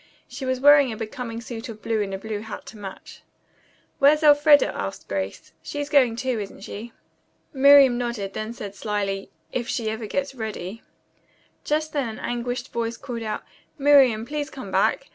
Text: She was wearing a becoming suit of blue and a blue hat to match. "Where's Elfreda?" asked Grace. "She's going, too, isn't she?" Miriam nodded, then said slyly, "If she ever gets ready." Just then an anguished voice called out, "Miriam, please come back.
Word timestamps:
She 0.27 0.45
was 0.47 0.59
wearing 0.59 0.91
a 0.91 0.97
becoming 0.97 1.41
suit 1.41 1.69
of 1.69 1.83
blue 1.83 2.01
and 2.01 2.11
a 2.11 2.17
blue 2.17 2.39
hat 2.39 2.65
to 2.65 2.77
match. 2.79 3.21
"Where's 3.99 4.23
Elfreda?" 4.23 4.75
asked 4.75 5.07
Grace. 5.07 5.53
"She's 5.61 5.89
going, 5.91 6.15
too, 6.15 6.39
isn't 6.39 6.61
she?" 6.61 6.91
Miriam 7.53 7.99
nodded, 7.99 8.33
then 8.33 8.51
said 8.53 8.73
slyly, 8.73 9.29
"If 9.51 9.67
she 9.69 9.91
ever 9.91 10.07
gets 10.07 10.33
ready." 10.33 10.81
Just 11.63 11.93
then 11.93 12.09
an 12.09 12.17
anguished 12.19 12.73
voice 12.73 12.97
called 12.97 13.21
out, 13.21 13.43
"Miriam, 13.77 14.25
please 14.25 14.49
come 14.49 14.71
back. 14.71 15.09